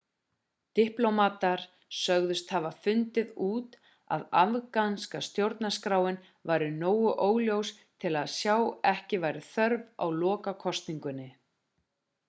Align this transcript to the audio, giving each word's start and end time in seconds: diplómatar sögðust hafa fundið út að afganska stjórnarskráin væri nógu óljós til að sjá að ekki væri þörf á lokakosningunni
diplómatar 0.77 1.65
sögðust 1.97 2.53
hafa 2.55 2.71
fundið 2.85 3.35
út 3.47 3.77
að 4.17 4.23
afganska 4.41 5.21
stjórnarskráin 5.27 6.17
væri 6.53 6.71
nógu 6.79 7.13
óljós 7.27 7.73
til 8.05 8.13
að 8.23 8.33
sjá 8.39 8.55
að 8.63 8.73
ekki 8.95 9.21
væri 9.27 9.45
þörf 9.51 9.85
á 10.03 10.05
lokakosningunni 10.25 11.29